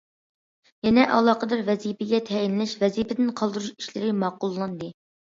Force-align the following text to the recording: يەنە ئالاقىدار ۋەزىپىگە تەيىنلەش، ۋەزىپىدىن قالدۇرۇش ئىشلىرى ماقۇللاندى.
يەنە 0.85 1.01
ئالاقىدار 1.17 1.61
ۋەزىپىگە 1.67 2.21
تەيىنلەش، 2.29 2.73
ۋەزىپىدىن 2.85 3.29
قالدۇرۇش 3.43 3.69
ئىشلىرى 3.75 4.11
ماقۇللاندى. 4.23 4.91